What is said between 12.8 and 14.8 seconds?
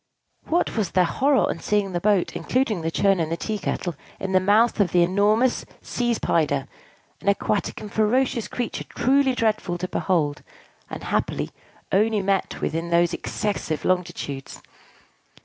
those excessive longitudes!